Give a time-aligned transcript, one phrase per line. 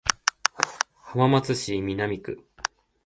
[0.95, 2.43] 浜松市南区